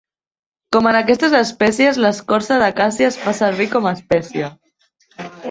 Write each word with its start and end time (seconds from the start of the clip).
Com 0.75 0.87
en 0.91 0.95
aquestes 0.99 1.35
espècies 1.39 1.99
l'escorça 2.05 2.57
de 2.65 2.71
càssia 2.81 3.11
es 3.11 3.19
fa 3.27 3.35
servir 3.43 3.69
com 3.77 3.93
espècia. 3.93 4.51